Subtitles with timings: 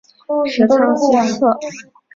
[0.49, 1.59] 十仓西侧。